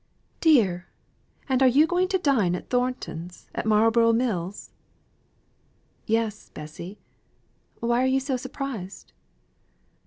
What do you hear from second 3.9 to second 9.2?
Mills?" "Yes, Bessy. Why are you so surprised?"